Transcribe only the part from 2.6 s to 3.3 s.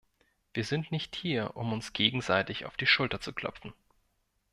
auf die Schulter